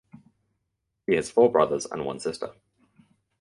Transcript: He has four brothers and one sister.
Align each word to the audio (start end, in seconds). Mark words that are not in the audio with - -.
He 1.05 1.13
has 1.13 1.29
four 1.29 1.51
brothers 1.51 1.85
and 1.85 2.03
one 2.07 2.19
sister. 2.19 2.55